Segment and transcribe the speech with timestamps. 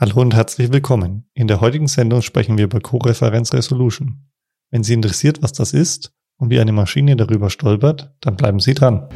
[0.00, 1.26] Hallo und herzlich willkommen.
[1.34, 4.30] In der heutigen Sendung sprechen wir über Co-Referenz Resolution.
[4.70, 8.72] Wenn Sie interessiert, was das ist und wie eine Maschine darüber stolpert, dann bleiben Sie
[8.72, 9.10] dran.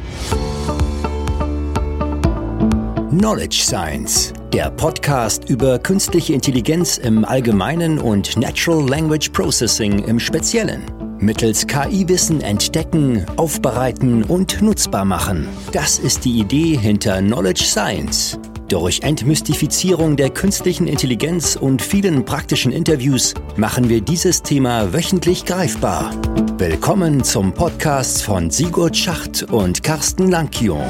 [3.09, 10.83] Knowledge Science, der Podcast über künstliche Intelligenz im Allgemeinen und Natural Language Processing im Speziellen.
[11.17, 15.47] Mittels KI-Wissen entdecken, aufbereiten und nutzbar machen.
[15.71, 18.37] Das ist die Idee hinter Knowledge Science.
[18.67, 26.09] Durch Entmystifizierung der künstlichen Intelligenz und vielen praktischen Interviews machen wir dieses Thema wöchentlich greifbar.
[26.57, 30.81] Willkommen zum Podcast von Sigurd Schacht und Carsten Lankion.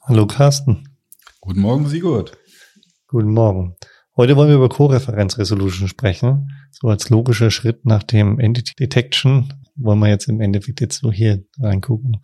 [0.00, 0.88] Hallo Carsten.
[1.42, 2.38] Guten Morgen, Sigurd.
[3.06, 3.76] Guten Morgen.
[4.16, 6.48] Heute wollen wir über Co-Referenz Resolution sprechen.
[6.70, 11.12] So als logischer Schritt nach dem Entity Detection wollen wir jetzt im Endeffekt jetzt so
[11.12, 12.16] hier reingucken.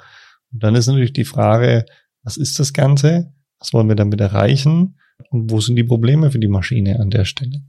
[0.52, 1.86] Und dann ist natürlich die Frage,
[2.22, 3.32] was ist das Ganze?
[3.58, 4.98] Was wollen wir damit erreichen?
[5.30, 7.62] Und wo sind die Probleme für die Maschine an der Stelle?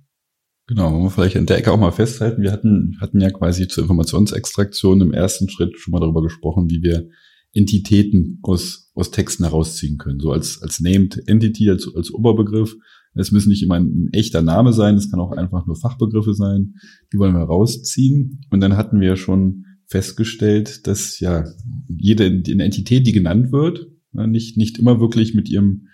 [0.68, 2.42] Genau, wollen wir vielleicht an der Ecke auch mal festhalten.
[2.42, 6.82] Wir hatten, hatten ja quasi zur Informationsextraktion im ersten Schritt schon mal darüber gesprochen, wie
[6.82, 7.08] wir
[7.54, 10.20] Entitäten aus, aus Texten herausziehen können.
[10.20, 12.76] So als, als Named Entity, als, als Oberbegriff
[13.16, 16.76] es müssen nicht immer ein, echter Name sein, es kann auch einfach nur Fachbegriffe sein.
[17.14, 18.42] Die wollen wir rausziehen.
[18.52, 21.46] Und dann hatten wir schon festgestellt, dass ja
[21.88, 25.88] jede Entität, die genannt wird, ne, nicht, nicht immer wirklich mit ihrem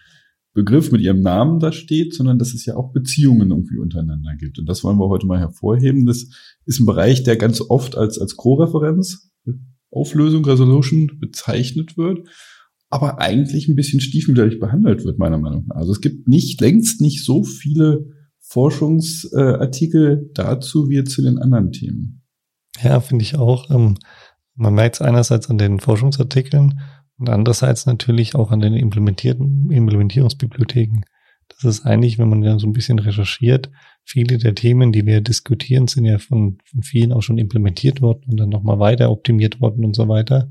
[0.54, 4.60] Begriff, mit ihrem Namen da steht, sondern dass es ja auch Beziehungen irgendwie untereinander gibt.
[4.60, 6.06] Und das wollen wir heute mal hervorheben.
[6.06, 6.28] Das
[6.66, 9.32] ist ein Bereich, der ganz oft als, als Co-Referenz,
[9.92, 12.28] Auflösung, Resolution bezeichnet wird
[12.92, 15.78] aber eigentlich ein bisschen stiefmütterlich behandelt wird, meiner Meinung nach.
[15.78, 18.06] Also es gibt nicht, längst nicht so viele
[18.40, 22.22] Forschungsartikel dazu wie zu den anderen Themen.
[22.84, 23.70] Ja, finde ich auch.
[23.72, 23.98] Ähm,
[24.56, 26.82] man merkt es einerseits an den Forschungsartikeln
[27.18, 31.02] und andererseits natürlich auch an den implementierten Implementierungsbibliotheken.
[31.48, 33.72] Das ist eigentlich, wenn man ja so ein bisschen recherchiert,
[34.04, 38.24] viele der Themen, die wir diskutieren, sind ja von, von vielen auch schon implementiert worden
[38.32, 40.50] und dann nochmal weiter optimiert worden und so weiter.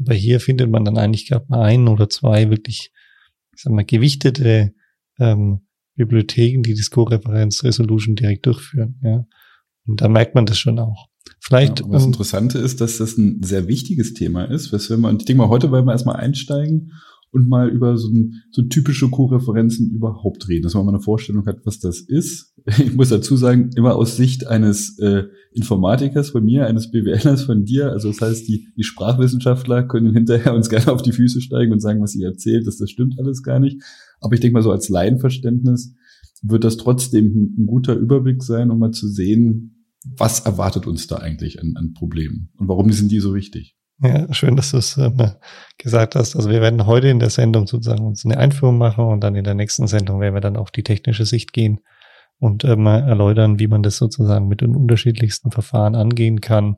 [0.00, 2.92] Aber hier findet man dann eigentlich gerade mal ein oder zwei wirklich,
[3.54, 4.74] ich sag mal, gewichtete
[5.18, 5.60] ähm,
[5.96, 9.00] Bibliotheken, die das Co-Referenz Resolution direkt durchführen.
[9.02, 9.26] Ja.
[9.86, 11.08] Und da merkt man das schon auch.
[11.40, 11.80] Vielleicht.
[11.80, 15.22] Ja, was ähm, Interessante ist, dass das ein sehr wichtiges Thema ist, weswegen wir, und
[15.22, 16.92] ich denke mal, heute wollen wir erstmal einsteigen
[17.30, 21.46] und mal über so, ein, so typische Co-Referenzen überhaupt reden, dass man mal eine Vorstellung
[21.46, 22.54] hat, was das ist.
[22.78, 27.64] Ich muss dazu sagen, immer aus Sicht eines äh, Informatikers von mir, eines BWLers von
[27.64, 31.72] dir, also das heißt, die, die Sprachwissenschaftler können hinterher uns gerne auf die Füße steigen
[31.72, 33.82] und sagen, was ihr erzählt, dass das stimmt alles gar nicht.
[34.20, 35.94] Aber ich denke mal so als Laienverständnis
[36.42, 39.86] wird das trotzdem ein, ein guter Überblick sein, um mal zu sehen,
[40.16, 43.76] was erwartet uns da eigentlich an, an Problemen und warum sind die so wichtig.
[44.00, 45.10] Ja, schön, dass du es äh,
[45.76, 46.36] gesagt hast.
[46.36, 49.42] Also wir werden heute in der Sendung sozusagen uns eine Einführung machen und dann in
[49.42, 51.80] der nächsten Sendung werden wir dann auf die technische Sicht gehen
[52.38, 56.76] und ähm, erläutern, wie man das sozusagen mit den unterschiedlichsten Verfahren angehen kann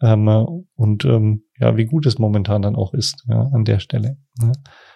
[0.00, 0.28] ähm,
[0.74, 4.16] und ähm, ja, wie gut es momentan dann auch ist ja, an der Stelle.
[4.40, 4.52] Ja.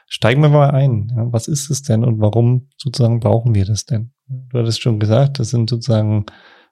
[0.06, 1.10] Steigen wir mal ein.
[1.16, 4.12] Ja, was ist es denn und warum sozusagen brauchen wir das denn?
[4.26, 6.26] Du hattest schon gesagt, das sind sozusagen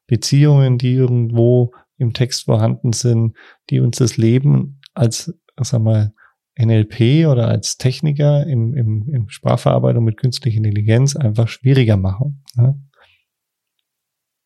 [0.07, 3.37] Beziehungen, die irgendwo im Text vorhanden sind,
[3.69, 6.13] die uns das Leben als, sag mal,
[6.59, 12.45] NLP oder als Techniker im, im, im Sprachverarbeitung mit künstlicher Intelligenz einfach schwieriger machen.
[12.57, 12.75] Ja?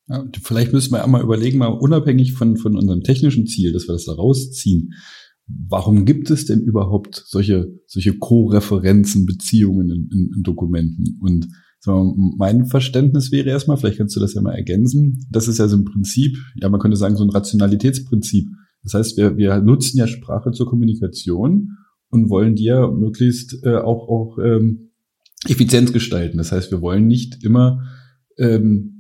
[0.09, 3.95] Ja, vielleicht müssen wir einmal überlegen, mal unabhängig von, von unserem technischen Ziel, dass wir
[3.95, 4.93] das da rausziehen.
[5.47, 11.19] Warum gibt es denn überhaupt solche, solche Co-Referenzen, Beziehungen in, in, in Dokumenten?
[11.21, 11.49] Und
[11.81, 15.69] so, mein Verständnis wäre erstmal, vielleicht kannst du das ja mal ergänzen, das ist ja
[15.69, 18.49] so ein Prinzip, ja, man könnte sagen, so ein Rationalitätsprinzip.
[18.83, 21.77] Das heißt, wir, wir nutzen ja Sprache zur Kommunikation
[22.09, 24.93] und wollen die ja möglichst äh, auch, auch ähm,
[25.47, 26.39] Effizienz gestalten.
[26.39, 27.83] Das heißt, wir wollen nicht immer
[28.39, 28.94] ähm,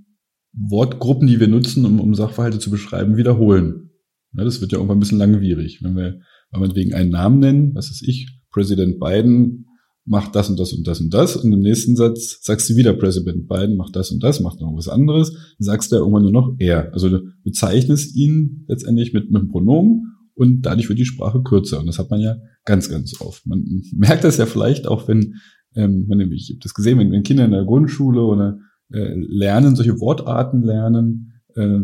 [0.56, 3.90] Wortgruppen, die wir nutzen, um, um Sachverhalte zu beschreiben, wiederholen.
[4.36, 5.80] Ja, das wird ja irgendwann ein bisschen langwierig.
[5.82, 6.20] Wenn wir,
[6.50, 9.66] wenn wir wegen einen Namen nennen, was ist ich, Präsident Biden
[10.06, 12.92] macht das und das und das und das und im nächsten Satz sagst du wieder
[12.92, 16.32] Präsident Biden macht das und das, macht noch was anderes, sagst du ja irgendwann nur
[16.32, 16.92] noch er.
[16.92, 21.80] Also du bezeichnest ihn letztendlich mit, mit einem Pronomen und dadurch wird die Sprache kürzer.
[21.80, 23.46] Und das hat man ja ganz, ganz oft.
[23.46, 23.64] Man
[23.94, 25.36] merkt das ja vielleicht auch, wenn,
[25.74, 28.58] ähm, wenn ich habe das gesehen, wenn, wenn Kinder in der Grundschule oder
[28.92, 31.80] äh, lernen, solche Wortarten lernen, äh,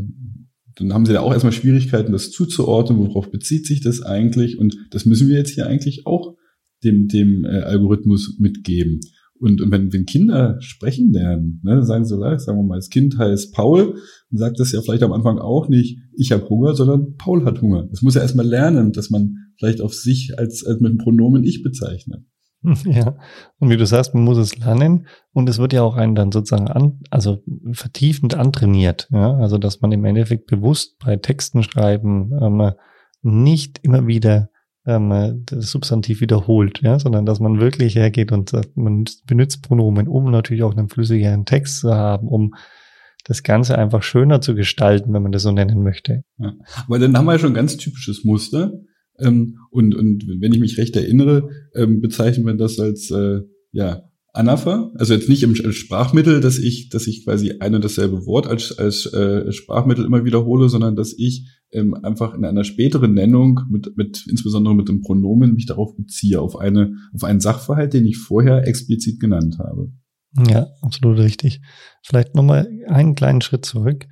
[0.76, 4.58] dann haben sie ja auch erstmal Schwierigkeiten, das zuzuordnen, worauf bezieht sich das eigentlich.
[4.58, 6.36] Und das müssen wir jetzt hier eigentlich auch
[6.84, 9.00] dem, dem äh, Algorithmus mitgeben.
[9.38, 13.16] Und, und wenn, wenn Kinder sprechen lernen, ne, sagen sie, sagen wir mal, das Kind
[13.16, 13.94] heißt Paul,
[14.30, 17.62] dann sagt das ja vielleicht am Anfang auch nicht, ich habe Hunger, sondern Paul hat
[17.62, 17.86] Hunger.
[17.90, 21.42] Das muss ja erstmal lernen, dass man vielleicht auf sich als, als mit dem Pronomen
[21.42, 22.22] ich bezeichnet.
[22.84, 23.16] Ja,
[23.58, 26.30] und wie du sagst, man muss es lernen und es wird ja auch einen dann
[26.30, 27.42] sozusagen an, also
[27.72, 29.08] vertiefend antrainiert.
[29.10, 32.72] Ja, also dass man im Endeffekt bewusst bei Texten schreiben ähm,
[33.22, 34.50] nicht immer wieder
[34.86, 40.08] ähm, das Substantiv wiederholt, ja, sondern dass man wirklich hergeht und sagt, man benutzt Pronomen,
[40.08, 42.54] um natürlich auch einen flüssigeren Text zu haben, um
[43.24, 46.24] das Ganze einfach schöner zu gestalten, wenn man das so nennen möchte.
[46.38, 46.54] Ja.
[46.86, 48.72] Aber dann haben wir ja schon ein ganz typisches Muster.
[49.20, 53.40] Ähm, und, und wenn ich mich recht erinnere, ähm, bezeichnen wir das als äh,
[53.72, 54.02] ja,
[54.32, 58.46] Anapher, also jetzt nicht im Sprachmittel, dass ich, dass ich quasi ein und dasselbe Wort
[58.46, 63.60] als, als äh, Sprachmittel immer wiederhole, sondern dass ich ähm, einfach in einer späteren Nennung
[63.70, 68.06] mit, mit insbesondere mit dem Pronomen mich darauf beziehe, auf eine, auf einen Sachverhalt, den
[68.06, 69.92] ich vorher explizit genannt habe.
[70.48, 71.60] Ja, absolut richtig.
[72.04, 74.06] Vielleicht nochmal einen kleinen Schritt zurück.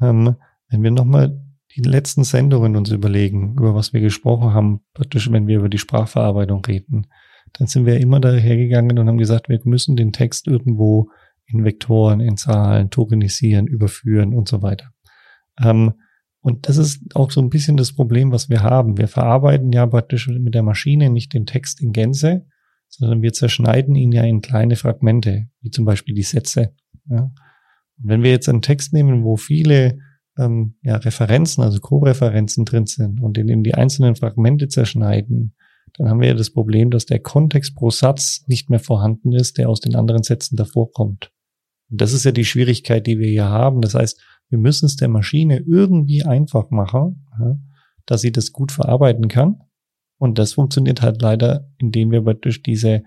[0.00, 0.36] Ähm,
[0.70, 1.44] wenn wir nochmal
[1.76, 5.78] die letzten Sendungen uns überlegen, über was wir gesprochen haben, praktisch, wenn wir über die
[5.78, 7.06] Sprachverarbeitung reden,
[7.54, 11.10] dann sind wir immer dahergegangen und haben gesagt, wir müssen den Text irgendwo
[11.46, 14.90] in Vektoren, in Zahlen tokenisieren, überführen und so weiter.
[15.62, 15.94] Ähm,
[16.40, 18.96] und das ist auch so ein bisschen das Problem, was wir haben.
[18.96, 22.46] Wir verarbeiten ja praktisch mit der Maschine nicht den Text in Gänze,
[22.88, 26.74] sondern wir zerschneiden ihn ja in kleine Fragmente, wie zum Beispiel die Sätze.
[27.08, 27.22] Ja.
[27.22, 29.98] Und wenn wir jetzt einen Text nehmen, wo viele
[30.38, 35.54] ähm, ja, Referenzen, also Co-Referenzen drin sind und den in die einzelnen Fragmente zerschneiden,
[35.96, 39.58] dann haben wir ja das Problem, dass der Kontext pro Satz nicht mehr vorhanden ist,
[39.58, 41.32] der aus den anderen Sätzen davor kommt.
[41.90, 43.80] Und das ist ja die Schwierigkeit, die wir hier haben.
[43.80, 44.20] Das heißt,
[44.50, 47.58] wir müssen es der Maschine irgendwie einfach machen, ja,
[48.06, 49.60] dass sie das gut verarbeiten kann.
[50.18, 53.02] Und das funktioniert halt leider, indem wir durch diese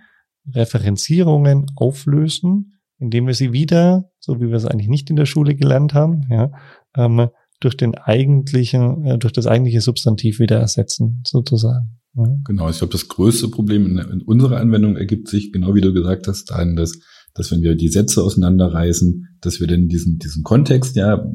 [0.53, 5.55] Referenzierungen auflösen, indem wir sie wieder, so wie wir es eigentlich nicht in der Schule
[5.55, 6.51] gelernt haben, ja,
[6.95, 7.29] ähm,
[7.59, 11.99] durch den eigentlichen, äh, durch das eigentliche Substantiv wieder ersetzen, sozusagen.
[12.15, 12.25] Ja.
[12.45, 15.93] Genau, ich glaube, das größte Problem in, in, unserer Anwendung ergibt sich, genau wie du
[15.93, 16.99] gesagt hast, darin, dass,
[17.33, 21.25] dass wenn wir die Sätze auseinanderreißen, dass wir denn diesen, diesen Kontext ja,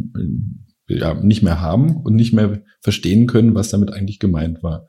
[0.88, 4.87] ja nicht mehr haben und nicht mehr verstehen können, was damit eigentlich gemeint war.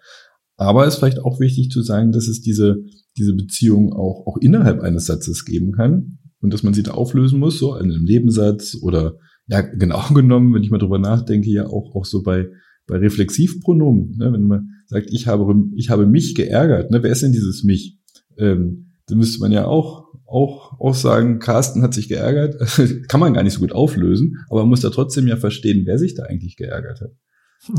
[0.57, 2.77] Aber es ist vielleicht auch wichtig zu sagen, dass es diese,
[3.15, 7.39] diese Beziehung auch, auch innerhalb eines Satzes geben kann und dass man sie da auflösen
[7.39, 9.17] muss, so in einem Nebensatz oder
[9.47, 12.47] ja, genau genommen, wenn ich mal drüber nachdenke, ja auch, auch so bei,
[12.87, 17.23] bei Reflexivpronomen, ne, wenn man sagt, ich habe, ich habe mich geärgert, ne, wer ist
[17.23, 17.99] denn dieses mich?
[18.37, 22.55] Ähm, dann müsste man ja auch, auch, auch sagen, Carsten hat sich geärgert.
[23.07, 25.97] Kann man gar nicht so gut auflösen, aber man muss da trotzdem ja verstehen, wer
[25.97, 27.11] sich da eigentlich geärgert hat.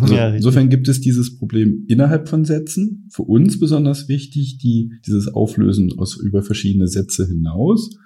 [0.00, 3.08] Also ja, insofern gibt es dieses Problem innerhalb von Sätzen.
[3.12, 7.96] Für uns besonders wichtig, die, dieses Auflösen aus über verschiedene Sätze hinaus.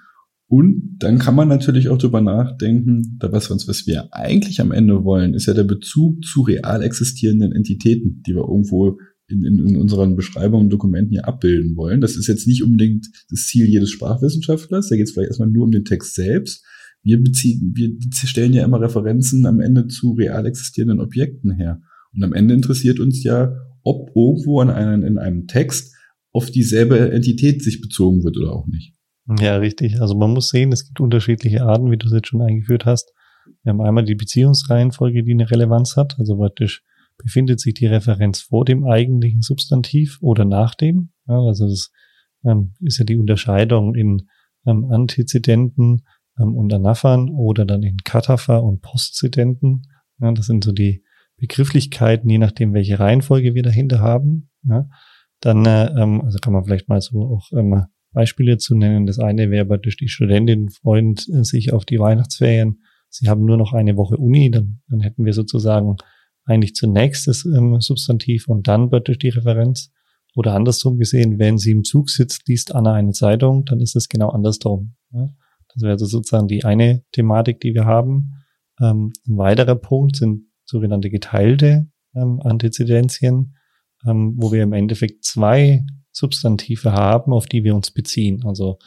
[0.55, 5.03] Und dann kann man natürlich auch drüber nachdenken, da was, was wir eigentlich am Ende
[5.03, 9.77] wollen, ist ja der Bezug zu real existierenden Entitäten, die wir irgendwo in, in, in
[9.77, 12.01] unseren Beschreibungen und Dokumenten hier abbilden wollen.
[12.01, 14.89] Das ist jetzt nicht unbedingt das Ziel jedes Sprachwissenschaftlers.
[14.89, 16.63] Da geht es vielleicht erstmal nur um den Text selbst.
[17.01, 21.81] Wir beziehen, wir stellen ja immer Referenzen am Ende zu real existierenden Objekten her.
[22.13, 25.95] Und am Ende interessiert uns ja, ob irgendwo an einen, in einem Text
[26.31, 28.93] auf dieselbe Entität sich bezogen wird oder auch nicht.
[29.27, 30.01] Ja, richtig.
[30.01, 33.13] Also man muss sehen, es gibt unterschiedliche Arten, wie du es jetzt schon eingeführt hast.
[33.63, 36.15] Wir haben einmal die Beziehungsreihenfolge, die eine Relevanz hat.
[36.19, 36.83] Also praktisch
[37.17, 41.11] befindet sich die Referenz vor dem eigentlichen Substantiv oder nach dem.
[41.27, 41.91] Ja, also das
[42.43, 44.27] ähm, ist ja die Unterscheidung in
[44.65, 46.05] ähm, Antizidenten
[46.39, 49.83] ähm, und Anaphern oder dann in Katapher und Postzidenten.
[50.19, 51.03] Ja, das sind so die
[51.37, 54.49] Begrifflichkeiten, je nachdem, welche Reihenfolge wir dahinter haben.
[54.67, 54.87] Ja,
[55.39, 59.05] dann, äh, ähm, also kann man vielleicht mal so auch ähm, Beispiele zu nennen.
[59.05, 62.83] Das eine wäre praktisch die Studentin freuen sich auf die Weihnachtsferien.
[63.09, 65.97] Sie haben nur noch eine Woche Uni, dann, dann hätten wir sozusagen
[66.45, 69.91] eigentlich zunächst das ähm, Substantiv und dann praktisch die Referenz.
[70.35, 74.09] Oder andersrum gesehen, wenn sie im Zug sitzt, liest Anna eine Zeitung, dann ist es
[74.09, 74.95] genau andersrum.
[75.11, 75.29] Ja?
[75.73, 78.43] Das wäre also sozusagen die eine Thematik, die wir haben.
[78.81, 83.55] Ähm, ein weiterer Punkt sind sogenannte geteilte ähm, Antizidenzien,
[84.07, 88.45] ähm, wo wir im Endeffekt zwei Substantive haben, auf die wir uns beziehen.
[88.45, 88.77] Also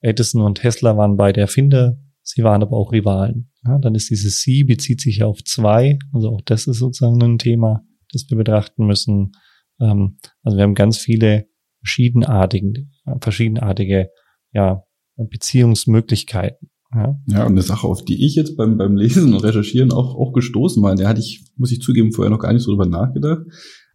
[0.00, 3.50] Edison und Tesla waren beide Erfinder, sie waren aber auch Rivalen.
[3.64, 7.20] Ja, dann ist dieses Sie bezieht sich ja auf zwei, also auch das ist sozusagen
[7.22, 9.32] ein Thema, das wir betrachten müssen.
[9.80, 11.48] Ähm, also wir haben ganz viele
[11.80, 12.86] verschiedenartige,
[13.20, 14.10] verschiedenartige
[14.52, 14.84] ja,
[15.16, 16.70] Beziehungsmöglichkeiten.
[16.94, 17.20] Ja.
[17.26, 20.32] ja, und eine Sache, auf die ich jetzt beim, beim Lesen und Recherchieren auch, auch
[20.32, 23.42] gestoßen war, der hatte ich, muss ich zugeben, vorher noch gar nicht so drüber nachgedacht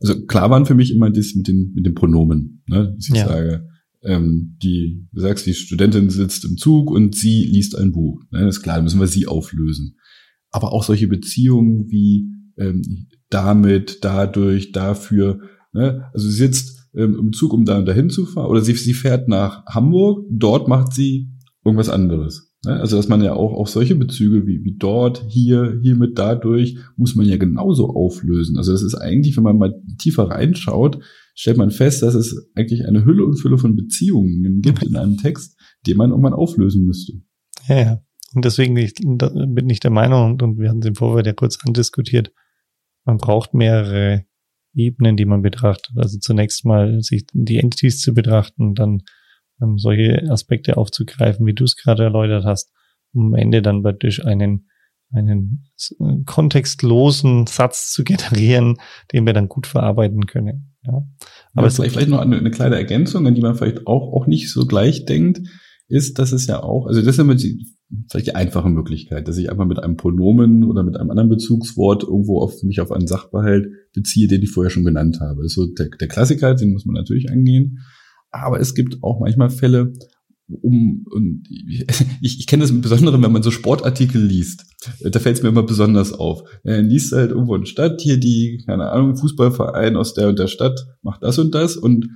[0.01, 2.93] also klar waren für mich immer das mit den, mit den Pronomen, ne?
[2.95, 3.27] dass ich ja.
[3.27, 3.67] sage,
[4.03, 8.21] ähm, die, du sagst, die Studentin sitzt im Zug und sie liest ein Buch.
[8.31, 8.45] Ne?
[8.45, 9.97] Das ist klar, müssen wir sie auflösen.
[10.49, 12.27] Aber auch solche Beziehungen wie
[12.57, 15.39] ähm, damit, dadurch, dafür,
[15.73, 16.09] Ne?
[16.13, 18.93] Also sie sitzt ähm, im Zug, um da und dahin zu fahren, oder sie, sie
[18.93, 21.29] fährt nach Hamburg, dort macht sie
[21.63, 22.50] irgendwas anderes.
[22.65, 22.79] Ne?
[22.79, 27.15] Also dass man ja auch, auch solche Bezüge wie, wie dort, hier, hiermit, dadurch, muss
[27.15, 28.57] man ja genauso auflösen.
[28.57, 30.99] Also das ist eigentlich, wenn man mal tiefer reinschaut,
[31.33, 35.17] stellt man fest, dass es eigentlich eine Hülle und Fülle von Beziehungen gibt in einem
[35.17, 37.13] Text, den man irgendwann auflösen müsste.
[37.67, 38.01] Ja, ja.
[38.33, 42.31] Und deswegen bin ich der Meinung, und wir hatten es im Vorfeld ja kurz andiskutiert,
[43.03, 44.25] man braucht mehrere
[44.73, 45.97] Ebenen, die man betrachtet.
[45.97, 49.01] Also zunächst mal sich die Entities zu betrachten, dann
[49.61, 52.71] ähm, solche Aspekte aufzugreifen, wie du es gerade erläutert hast,
[53.13, 54.67] um am Ende dann praktisch einen,
[55.11, 58.77] einen äh, kontextlosen Satz zu generieren,
[59.11, 60.75] den wir dann gut verarbeiten können.
[60.85, 61.05] Ja.
[61.53, 64.27] Aber ja, vielleicht, vielleicht noch eine, eine kleine Ergänzung, an die man vielleicht auch, auch
[64.27, 65.41] nicht so gleich denkt,
[65.87, 67.67] ist, dass es ja auch, also das ist immer die,
[68.09, 72.03] vielleicht die einfache Möglichkeit, dass ich einfach mit einem Pronomen oder mit einem anderen Bezugswort
[72.03, 75.43] irgendwo auf mich auf einen Sachbehalt beziehe, den ich vorher schon genannt habe.
[75.43, 77.79] Das ist so der, der Klassiker, den muss man natürlich angehen.
[78.31, 79.93] Aber es gibt auch manchmal Fälle,
[80.47, 81.43] um und
[82.21, 84.65] ich, ich kenne das im Besonderen, wenn man so Sportartikel liest.
[85.01, 86.43] Da fällt es mir immer besonders auf.
[86.63, 90.47] Er liest halt irgendwo in Stadt, hier die, keine Ahnung, Fußballverein aus der und der
[90.47, 92.09] Stadt macht das und das und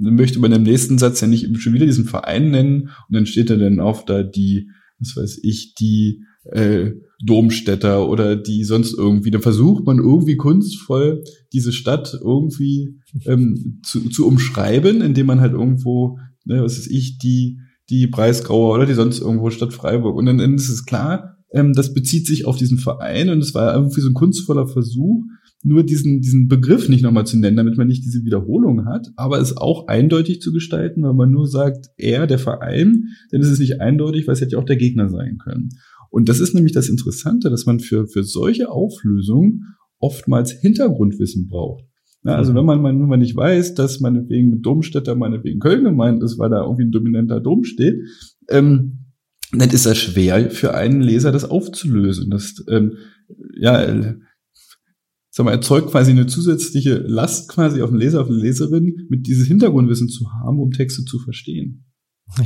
[0.00, 3.26] dann möchte man im nächsten Satz ja nicht schon wieder diesen Verein nennen und dann
[3.26, 6.92] steht da dann auf da die, was weiß ich, die äh,
[7.24, 9.30] Domstädter oder die sonst irgendwie.
[9.30, 15.52] Dann versucht man irgendwie kunstvoll diese Stadt irgendwie ähm, zu, zu umschreiben, indem man halt
[15.52, 17.58] irgendwo, ne, was weiß ich, die
[17.90, 20.16] die Breisgauer oder die sonst irgendwo Stadt Freiburg.
[20.16, 23.54] Und dann, dann ist es klar, ähm, das bezieht sich auf diesen Verein und es
[23.54, 25.24] war irgendwie so ein kunstvoller Versuch,
[25.64, 29.40] nur diesen, diesen Begriff nicht nochmal zu nennen, damit man nicht diese Wiederholung hat, aber
[29.40, 33.58] es auch eindeutig zu gestalten, weil man nur sagt, er, der Verein, denn es ist
[33.58, 35.70] nicht eindeutig, weil es hätte ja auch der Gegner sein können.
[36.10, 39.64] Und das ist nämlich das Interessante, dass man für, für solche Auflösungen
[39.98, 41.84] oftmals Hintergrundwissen braucht.
[42.24, 46.22] Ja, also wenn man, wenn man nicht weiß, dass meinetwegen mit Domstädter meinetwegen Köln gemeint
[46.22, 48.02] ist, weil da irgendwie ein dominanter Dom steht,
[48.48, 49.04] ähm,
[49.52, 52.30] dann ist das schwer für einen Leser, das aufzulösen.
[52.30, 52.98] Das, ähm,
[53.58, 54.14] ja,
[55.30, 59.26] sag mal, erzeugt quasi eine zusätzliche Last quasi auf den Leser, auf die Leserin, mit
[59.26, 61.86] dieses Hintergrundwissen zu haben, um Texte zu verstehen.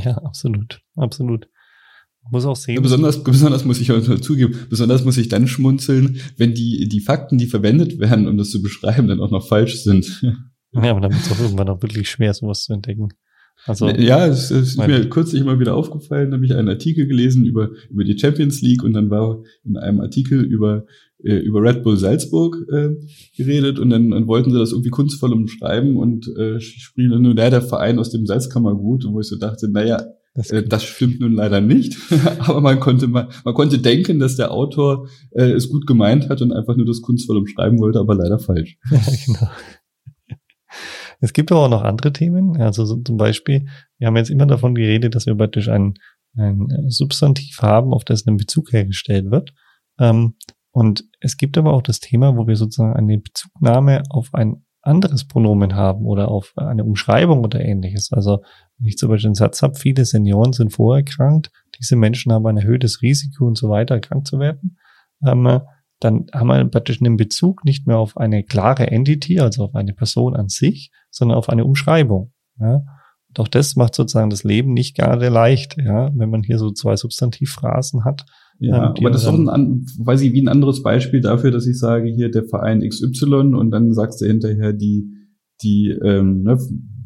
[0.03, 1.49] Ja, absolut, absolut.
[2.31, 2.81] Muss auch sehen.
[2.81, 7.37] Besonders, besonders muss ich heute zugeben, besonders muss ich dann schmunzeln, wenn die, die Fakten,
[7.37, 10.21] die verwendet werden, um das zu beschreiben, dann auch noch falsch sind.
[10.71, 13.09] Ja, aber dann wird es auch irgendwann auch wirklich schwer, sowas zu entdecken.
[13.65, 17.69] Also, ja, es, ist mir kürzlich immer wieder aufgefallen, habe ich einen Artikel gelesen über,
[17.89, 20.85] über die Champions League und dann war in einem Artikel über,
[21.23, 22.89] äh, über Red Bull Salzburg äh,
[23.37, 27.51] geredet und dann, dann wollten sie das irgendwie kunstvoll umschreiben und äh, spielen nur der,
[27.51, 31.33] der Verein aus dem Salzkammergut, wo ich so dachte, naja, das, äh, das stimmt nun
[31.33, 31.97] leider nicht,
[32.39, 36.41] aber man konnte man, man konnte denken, dass der Autor äh, es gut gemeint hat
[36.41, 38.77] und einfach nur das kunstvoll umschreiben wollte, aber leider falsch.
[38.91, 39.51] Ja, genau.
[41.19, 42.59] Es gibt aber auch noch andere Themen.
[42.59, 45.93] Also so zum Beispiel, wir haben jetzt immer davon geredet, dass wir praktisch ein,
[46.35, 49.53] ein Substantiv haben, auf das ein Bezug hergestellt wird.
[49.99, 50.35] Ähm,
[50.71, 55.25] und es gibt aber auch das Thema, wo wir sozusagen eine Bezugnahme auf ein anderes
[55.25, 58.11] Pronomen haben oder auf eine Umschreibung oder ähnliches.
[58.11, 58.43] Also
[58.77, 62.57] wenn ich zum Beispiel einen Satz habe, viele Senioren sind vorerkrankt, diese Menschen haben ein
[62.57, 64.77] erhöhtes Risiko und so weiter, krank zu werden.
[65.25, 65.61] Ähm,
[65.99, 69.93] dann haben wir praktisch einen Bezug nicht mehr auf eine klare Entity, also auf eine
[69.93, 72.33] Person an sich, sondern auf eine Umschreibung.
[72.59, 72.83] Ja.
[73.37, 76.95] Und das macht sozusagen das Leben nicht gerade leicht, ja, wenn man hier so zwei
[76.97, 78.25] Substantivphrasen hat.
[78.63, 81.67] Ja, ähm, aber das ist doch ein, weiß ich, wie ein anderes Beispiel dafür, dass
[81.67, 85.09] ich sage, hier der Verein XY und dann sagst du hinterher die,
[85.61, 86.57] die, ähm, ne,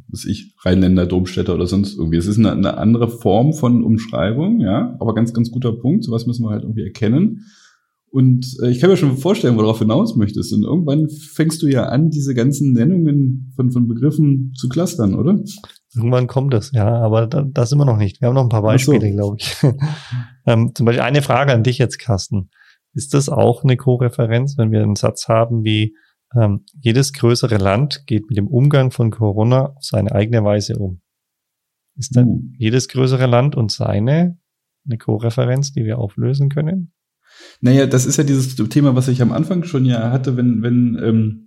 [0.10, 2.18] was ich, Rheinländer, Domstädter oder sonst irgendwie.
[2.18, 6.04] Es ist eine, eine andere Form von Umschreibung, ja, aber ganz, ganz guter Punkt.
[6.04, 7.46] Sowas müssen wir halt irgendwie erkennen.
[8.12, 10.54] Und äh, ich kann mir schon vorstellen, worauf du hinaus möchtest.
[10.54, 15.44] Und irgendwann fängst du ja an, diese ganzen Nennungen von, von Begriffen zu clustern, oder?
[15.96, 18.22] Irgendwann kommt es, ja, aber da, das immer noch nicht.
[18.22, 19.16] Wir haben noch ein paar Beispiele, so.
[19.16, 19.56] glaube ich.
[20.46, 22.50] ähm, zum Beispiel eine Frage an dich jetzt, Carsten.
[22.94, 25.96] Ist das auch eine Co-Referenz, wenn wir einen Satz haben wie
[26.36, 31.02] ähm, jedes größere Land geht mit dem Umgang von Corona auf seine eigene Weise um?
[31.96, 32.42] Ist dann uh.
[32.58, 34.38] jedes größere Land und seine
[34.86, 36.94] eine Co-Referenz, die wir auflösen können?
[37.62, 40.98] Naja, das ist ja dieses Thema, was ich am Anfang schon ja hatte, wenn, wenn
[41.04, 41.47] ähm,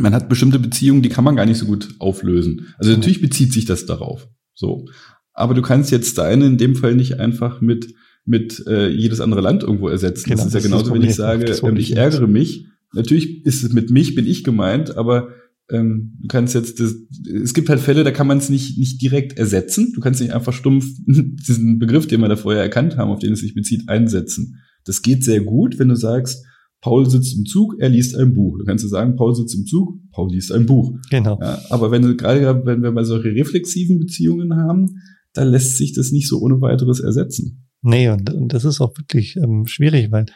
[0.00, 2.68] man hat bestimmte Beziehungen, die kann man gar nicht so gut auflösen.
[2.78, 4.28] Also natürlich bezieht sich das darauf.
[4.54, 4.86] So.
[5.32, 9.40] Aber du kannst jetzt deine in dem Fall nicht einfach mit, mit äh, jedes andere
[9.40, 10.30] Land irgendwo ersetzen.
[10.30, 12.66] Genau, das ist ja genauso, wenn ich sage, ähm, ich ärgere mich.
[12.92, 15.28] Natürlich ist es mit mich, bin ich gemeint, aber
[15.70, 16.94] ähm, du kannst jetzt, das,
[17.32, 19.92] es gibt halt Fälle, da kann man es nicht, nicht direkt ersetzen.
[19.94, 23.32] Du kannst nicht einfach stumpf diesen Begriff, den wir da vorher erkannt haben, auf den
[23.32, 24.56] es sich bezieht, einsetzen.
[24.84, 26.44] Das geht sehr gut, wenn du sagst,
[26.80, 28.58] Paul sitzt im Zug, er liest ein Buch.
[28.58, 30.96] Du kannst du sagen, Paul sitzt im Zug, Paul liest ein Buch.
[31.10, 31.38] Genau.
[31.40, 34.96] Ja, aber wenn gerade, wenn wir mal solche reflexiven Beziehungen haben,
[35.34, 37.68] da lässt sich das nicht so ohne weiteres ersetzen.
[37.82, 40.26] Nee, und, und das ist auch wirklich ähm, schwierig, weil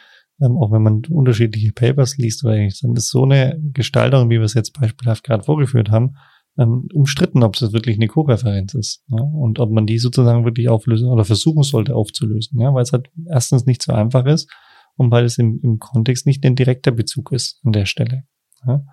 [0.41, 4.37] ähm, auch wenn man unterschiedliche Papers liest oder ähnliches, dann ist so eine Gestaltung, wie
[4.37, 6.15] wir es jetzt beispielhaft gerade vorgeführt haben,
[6.57, 9.21] ähm, umstritten, ob es wirklich eine Co-Referenz ist ja?
[9.21, 13.09] und ob man die sozusagen wirklich auflösen oder versuchen sollte aufzulösen, ja, weil es halt
[13.27, 14.49] erstens nicht so einfach ist
[14.95, 18.23] und weil es im, im Kontext nicht ein direkter Bezug ist an der Stelle.
[18.65, 18.83] Ja?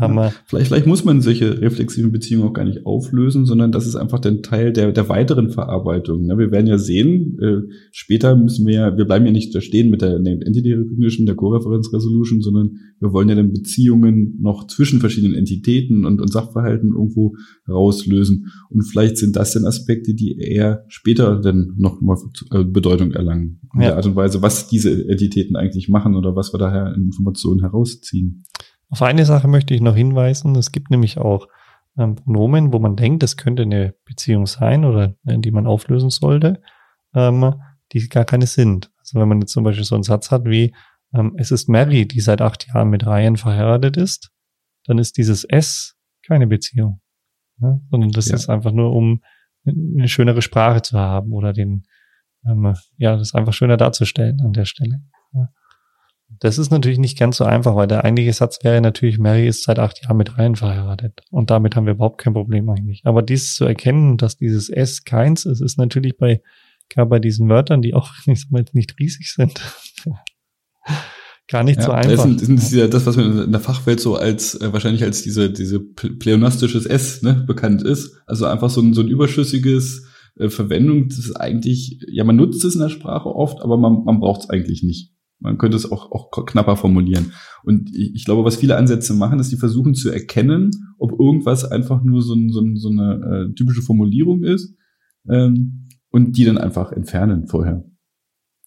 [0.00, 3.96] Ja, vielleicht, vielleicht muss man solche reflexiven Beziehungen auch gar nicht auflösen, sondern das ist
[3.96, 6.26] einfach der Teil der, der weiteren Verarbeitung.
[6.26, 6.38] Ne?
[6.38, 9.90] Wir werden ja sehen, äh, später müssen wir ja, wir bleiben ja nicht da stehen
[9.90, 14.66] mit der Named Entity Recognition, der Co-Reference Resolution, sondern wir wollen ja dann Beziehungen noch
[14.68, 17.34] zwischen verschiedenen Entitäten und, und Sachverhalten irgendwo
[17.68, 18.46] rauslösen.
[18.70, 22.16] Und vielleicht sind das dann Aspekte, die eher später dann noch mal
[22.52, 23.60] äh, Bedeutung erlangen.
[23.74, 23.88] In ja.
[23.88, 28.44] der Art und Weise, was diese Entitäten eigentlich machen oder was wir daher Informationen herausziehen.
[28.90, 30.56] Auf eine Sache möchte ich noch hinweisen.
[30.56, 31.48] Es gibt nämlich auch
[31.98, 36.10] ähm, Pronomen, wo man denkt, das könnte eine Beziehung sein oder äh, die man auflösen
[36.10, 36.62] sollte,
[37.14, 37.54] ähm,
[37.92, 38.90] die gar keine sind.
[39.00, 40.74] Also wenn man jetzt zum Beispiel so einen Satz hat wie,
[41.14, 44.30] ähm, es ist Mary, die seit acht Jahren mit Ryan verheiratet ist,
[44.84, 47.00] dann ist dieses S keine Beziehung.
[47.60, 47.80] Ja?
[47.90, 48.36] Sondern das ja.
[48.36, 49.22] ist einfach nur, um
[49.66, 51.84] eine schönere Sprache zu haben oder den,
[52.46, 55.02] ähm, ja, das einfach schöner darzustellen an der Stelle.
[56.28, 59.64] Das ist natürlich nicht ganz so einfach, weil der eigentliche Satz wäre natürlich, Mary ist
[59.64, 61.20] seit acht Jahren mit Ryan verheiratet.
[61.30, 63.02] Und damit haben wir überhaupt kein Problem eigentlich.
[63.04, 66.42] Aber dieses zu erkennen, dass dieses S keins ist, ist natürlich bei,
[66.90, 69.60] gerade bei diesen Wörtern, die auch nicht, nicht riesig sind,
[71.48, 72.24] gar nicht ja, so einfach.
[72.24, 75.02] Das ist, das ist ja das, was man in der Fachwelt so als, äh, wahrscheinlich
[75.02, 78.20] als diese, diese pleonastisches S, ne, bekannt ist.
[78.26, 80.06] Also einfach so ein, so ein überschüssiges,
[80.36, 84.04] äh, Verwendung, das ist eigentlich, ja, man nutzt es in der Sprache oft, aber man,
[84.04, 85.10] man braucht es eigentlich nicht.
[85.40, 87.32] Man könnte es auch, auch knapper formulieren.
[87.62, 92.02] Und ich, glaube, was viele Ansätze machen, ist, die versuchen zu erkennen, ob irgendwas einfach
[92.02, 94.74] nur so, ein, so, ein, so eine äh, typische Formulierung ist
[95.28, 97.84] ähm, und die dann einfach entfernen vorher.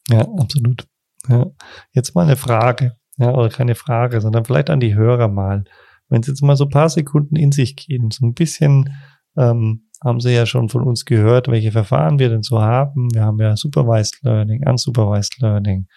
[0.10, 0.86] Ja, absolut.
[1.27, 1.47] Ja.
[1.93, 5.65] Jetzt mal eine Frage, ja, oder keine Frage, sondern vielleicht an die Hörer mal.
[6.10, 8.89] Wenn Sie jetzt mal so paar Sekunden in sich gehen, so ein bisschen
[9.38, 13.13] ähm, haben Sie ja schon von uns gehört, welche Verfahren wir denn so haben.
[13.13, 15.88] Wir haben ja Supervised Learning, Unsupervised Learning,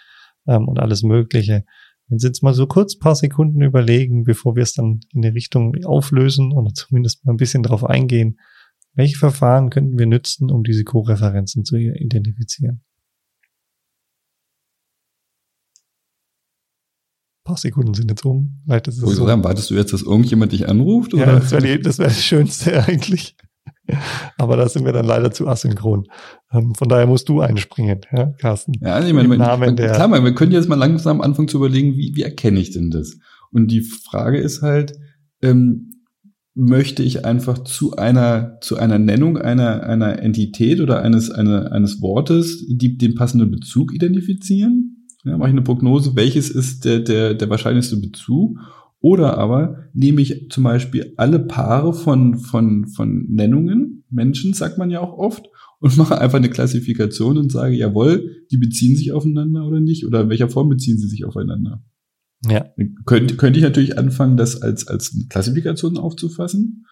[0.46, 1.64] ähm, und alles Mögliche.
[2.08, 5.28] Wenn Sie jetzt mal so kurz paar Sekunden überlegen, bevor wir es dann in die
[5.28, 8.38] Richtung auflösen oder zumindest mal ein bisschen darauf eingehen,
[8.94, 12.84] welche Verfahren könnten wir nutzen, um diese Co-Referenzen zu identifizieren?
[17.40, 18.62] Ein paar Sekunden sind jetzt um.
[18.64, 19.26] Vielleicht ist es so.
[19.26, 21.12] Sagen, wartest du jetzt, dass irgendjemand dich anruft?
[21.12, 21.26] Oder?
[21.26, 23.36] Ja, das wäre das, wär das Schönste eigentlich.
[24.38, 26.06] Aber da sind wir dann leider zu asynchron.
[26.52, 28.72] Ähm, von daher musst du einspringen, ja, Carsten.
[28.80, 32.12] Ja, ich meine, Namen der klar, wir können jetzt mal langsam anfangen zu überlegen, wie,
[32.14, 33.18] wie erkenne ich denn das?
[33.50, 34.94] Und die Frage ist halt,
[35.42, 35.90] ähm,
[36.54, 42.00] möchte ich einfach zu einer, zu einer Nennung einer, einer Entität oder eines, eine, eines
[42.00, 45.08] Wortes die, den passenden Bezug identifizieren?
[45.24, 48.58] Ja, mache ich eine Prognose, welches ist der, der, der wahrscheinlichste Bezug?
[49.04, 54.88] Oder aber nehme ich zum Beispiel alle Paare von, von, von Nennungen, Menschen sagt man
[54.88, 55.44] ja auch oft,
[55.80, 60.22] und mache einfach eine Klassifikation und sage, jawohl, die beziehen sich aufeinander oder nicht, oder
[60.22, 61.84] in welcher Form beziehen sie sich aufeinander.
[62.48, 62.64] Ja.
[63.04, 66.86] Könnte, könnte ich natürlich anfangen, das als, als Klassifikation aufzufassen.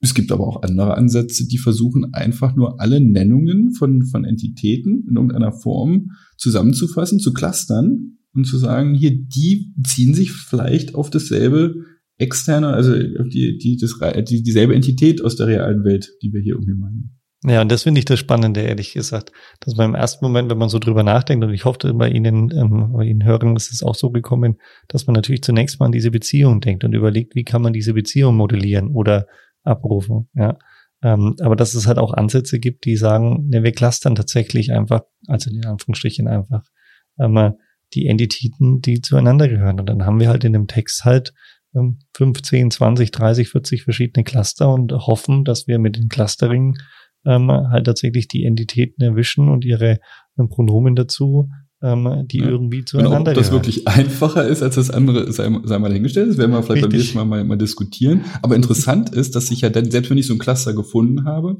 [0.00, 5.04] Es gibt aber auch andere Ansätze, die versuchen einfach nur alle Nennungen von, von Entitäten
[5.08, 11.10] in irgendeiner Form zusammenzufassen, zu clustern und zu sagen, hier, die beziehen sich vielleicht auf
[11.10, 11.74] dasselbe
[12.18, 13.94] externe, also auf die, die, das,
[14.28, 17.20] die, dieselbe Entität aus der realen Welt, die wir hier irgendwie meinen.
[17.42, 20.58] Ja, und das finde ich das Spannende, ehrlich gesagt, dass man im ersten Moment, wenn
[20.58, 23.82] man so drüber nachdenkt, und ich hoffe, bei Ihnen, ähm, bei Ihnen Hörern ist es
[23.82, 27.44] auch so gekommen, dass man natürlich zunächst mal an diese Beziehung denkt und überlegt, wie
[27.44, 29.26] kann man diese Beziehung modellieren oder
[29.62, 30.58] abrufen, ja.
[31.02, 35.00] Ähm, aber dass es halt auch Ansätze gibt, die sagen, ne, wir clustern tatsächlich einfach,
[35.26, 36.62] also in Anführungsstrichen einfach,
[37.18, 37.54] ähm,
[37.94, 39.80] die Entitäten, die zueinander gehören.
[39.80, 41.32] Und dann haben wir halt in dem Text halt
[42.16, 46.76] 15, 20, 30, 40 verschiedene Cluster und hoffen, dass wir mit dem Clustering
[47.24, 49.98] ähm, halt tatsächlich die Entitäten erwischen und ihre
[50.38, 51.48] ähm, Pronomen dazu,
[51.82, 52.48] ähm, die ja.
[52.48, 53.66] irgendwie zueinander genau, ob das gehören.
[53.66, 56.30] wirklich einfacher ist als das andere, sei, sei mal dahingestellt.
[56.30, 56.90] Das werden wir vielleicht Richtig.
[56.90, 58.24] beim nächsten Mal, mal mal diskutieren.
[58.42, 61.58] Aber interessant ist, dass ich ja dann, selbst wenn ich so ein Cluster gefunden habe,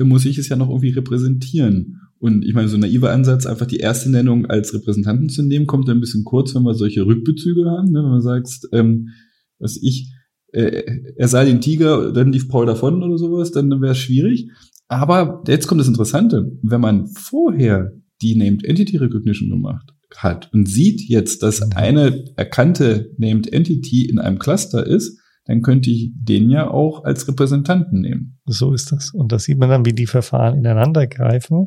[0.00, 2.00] dann muss ich es ja noch irgendwie repräsentieren.
[2.18, 5.66] Und ich meine, so ein naiver Ansatz, einfach die erste Nennung als Repräsentanten zu nehmen,
[5.66, 7.92] kommt ein bisschen kurz, wenn wir solche Rückbezüge haben.
[7.92, 8.02] Ne?
[8.02, 9.10] Wenn man sagt, ähm,
[9.58, 10.10] was ich,
[10.52, 10.82] äh,
[11.16, 14.48] er sah den Tiger, dann lief Paul davon oder sowas, dann wäre es schwierig.
[14.88, 16.50] Aber jetzt kommt das Interessante.
[16.62, 21.72] Wenn man vorher die Named Entity Recognition gemacht, hat und sieht jetzt, dass mhm.
[21.76, 25.19] eine erkannte Named Entity in einem Cluster ist,
[25.50, 28.38] dann könnte ich den ja auch als Repräsentanten nehmen.
[28.46, 29.12] So ist das.
[29.12, 31.66] Und da sieht man dann, wie die Verfahren ineinander greifen.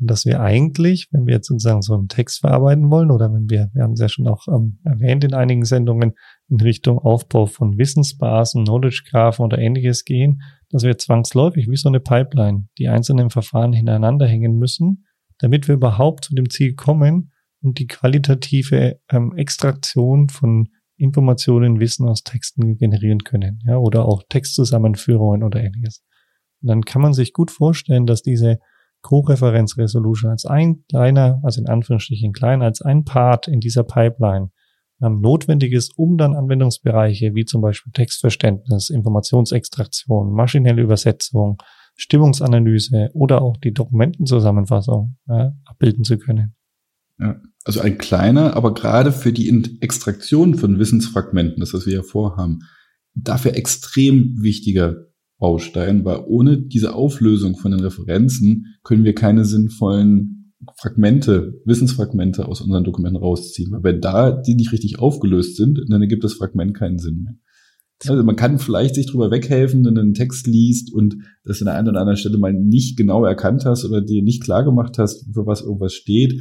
[0.00, 3.48] Und dass wir eigentlich, wenn wir jetzt sozusagen so einen Text verarbeiten wollen oder wenn
[3.48, 6.14] wir, wir haben es ja schon auch ähm, erwähnt in einigen Sendungen,
[6.48, 11.88] in Richtung Aufbau von Wissensbasen, Knowledge Graphen oder ähnliches gehen, dass wir zwangsläufig wie so
[11.88, 15.06] eine Pipeline die einzelnen Verfahren hintereinander hängen müssen,
[15.38, 17.30] damit wir überhaupt zu dem Ziel kommen
[17.62, 24.22] und die qualitative ähm, Extraktion von Informationen, Wissen aus Texten generieren können, ja, oder auch
[24.28, 26.02] Textzusammenführungen oder ähnliches.
[26.62, 28.58] Und dann kann man sich gut vorstellen, dass diese
[29.02, 34.50] Co-Referenz-Resolution als ein kleiner, also in Anführungsstrichen klein, als ein Part in dieser Pipeline
[35.02, 41.56] ähm, notwendig ist, um dann Anwendungsbereiche wie zum Beispiel Textverständnis, Informationsextraktion, maschinelle Übersetzung,
[41.96, 46.54] Stimmungsanalyse oder auch die Dokumentenzusammenfassung ja, abbilden zu können.
[47.18, 49.48] Ja, also ein kleiner, aber gerade für die
[49.80, 52.60] Extraktion von Wissensfragmenten, das was wir ja vorhaben,
[53.14, 55.06] dafür extrem wichtiger
[55.38, 62.60] Baustein, weil ohne diese Auflösung von den Referenzen können wir keine sinnvollen Fragmente, Wissensfragmente aus
[62.60, 63.72] unseren Dokumenten rausziehen.
[63.72, 67.34] Weil wenn da die nicht richtig aufgelöst sind, dann ergibt das Fragment keinen Sinn mehr.
[68.06, 71.66] Also man kann vielleicht sich drüber weghelfen, wenn du einen Text liest und das an
[71.66, 74.98] der einen oder anderen Stelle mal nicht genau erkannt hast oder dir nicht klar gemacht
[74.98, 76.40] hast, für was irgendwas steht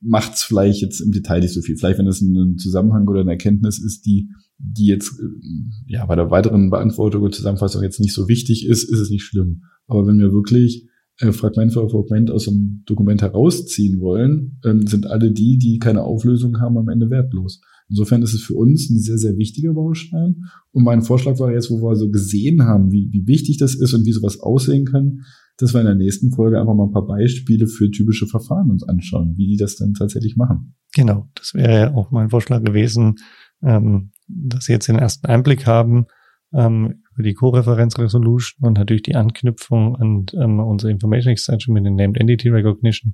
[0.00, 1.76] macht es vielleicht jetzt im Detail nicht so viel.
[1.76, 4.28] Vielleicht, wenn es ein Zusammenhang oder eine Erkenntnis ist, die,
[4.58, 8.84] die jetzt äh, ja bei der weiteren Beantwortung und Zusammenfassung jetzt nicht so wichtig ist,
[8.84, 9.62] ist es nicht schlimm.
[9.86, 10.88] Aber wenn wir wirklich
[11.20, 16.02] äh, Fragment für Fragment aus einem Dokument herausziehen wollen, ähm, sind alle die, die keine
[16.02, 17.60] Auflösung haben, am Ende wertlos.
[17.88, 20.42] Insofern ist es für uns ein sehr, sehr wichtiger Baustein.
[20.72, 23.94] Und mein Vorschlag war jetzt, wo wir so gesehen haben, wie, wie wichtig das ist
[23.94, 25.20] und wie sowas aussehen kann,
[25.58, 28.86] dass wir in der nächsten Folge einfach mal ein paar Beispiele für typische Verfahren uns
[28.86, 30.74] anschauen, wie die das dann tatsächlich machen.
[30.94, 33.16] Genau, das wäre ja auch mein Vorschlag gewesen,
[33.62, 36.06] ähm, dass Sie jetzt den ersten Einblick haben
[36.52, 41.84] ähm, über die Co-Referenz Resolution und natürlich die Anknüpfung an ähm, unsere Information Extension mit
[41.84, 43.12] den Named Entity Recognition.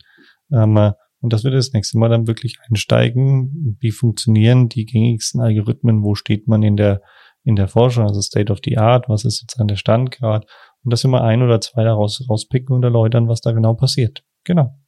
[0.52, 6.02] Ähm, und dass wir das nächste Mal dann wirklich einsteigen, wie funktionieren die gängigsten Algorithmen,
[6.02, 7.00] wo steht man in der
[7.44, 10.46] in der Forschung, also State of the Art, was ist sozusagen der Standgrad
[10.84, 14.24] und dass wir mal ein oder zwei daraus rauspicken und erläutern, was da genau passiert.
[14.44, 14.78] Genau.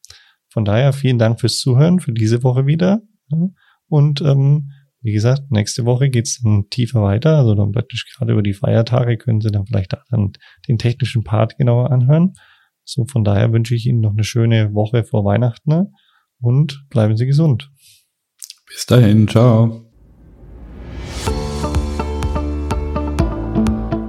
[0.48, 3.02] Von daher vielen Dank fürs Zuhören für diese Woche wieder.
[3.88, 7.36] Und ähm, wie gesagt, nächste Woche geht's dann tiefer weiter.
[7.36, 10.32] Also dann praktisch gerade über die Feiertage können Sie dann vielleicht dann
[10.68, 12.34] den technischen Part genauer anhören.
[12.84, 15.90] So von daher wünsche ich Ihnen noch eine schöne Woche vor Weihnachten ne?
[16.40, 17.70] und bleiben Sie gesund.
[18.68, 19.83] Bis dahin, ciao.